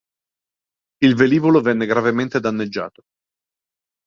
[1.03, 3.03] Il velivolo venne gravemente danneggiato.